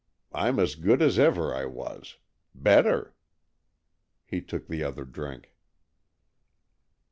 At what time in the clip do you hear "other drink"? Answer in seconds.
4.83-5.53